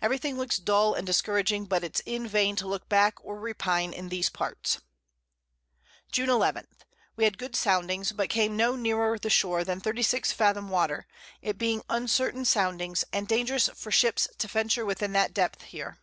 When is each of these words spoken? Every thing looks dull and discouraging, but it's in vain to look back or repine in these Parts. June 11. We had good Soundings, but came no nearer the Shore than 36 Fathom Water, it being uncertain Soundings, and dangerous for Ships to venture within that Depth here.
Every 0.00 0.16
thing 0.16 0.38
looks 0.38 0.56
dull 0.56 0.94
and 0.94 1.06
discouraging, 1.06 1.66
but 1.66 1.84
it's 1.84 2.00
in 2.06 2.26
vain 2.26 2.56
to 2.56 2.66
look 2.66 2.88
back 2.88 3.22
or 3.22 3.38
repine 3.38 3.92
in 3.92 4.08
these 4.08 4.30
Parts. 4.30 4.80
June 6.10 6.30
11. 6.30 6.66
We 7.16 7.24
had 7.24 7.36
good 7.36 7.54
Soundings, 7.54 8.12
but 8.12 8.30
came 8.30 8.56
no 8.56 8.76
nearer 8.76 9.18
the 9.18 9.28
Shore 9.28 9.64
than 9.64 9.78
36 9.78 10.32
Fathom 10.32 10.70
Water, 10.70 11.06
it 11.42 11.58
being 11.58 11.82
uncertain 11.90 12.46
Soundings, 12.46 13.04
and 13.12 13.28
dangerous 13.28 13.68
for 13.74 13.90
Ships 13.90 14.26
to 14.38 14.48
venture 14.48 14.86
within 14.86 15.12
that 15.12 15.34
Depth 15.34 15.60
here. 15.64 15.98